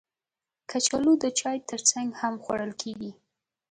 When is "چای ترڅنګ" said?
1.39-2.07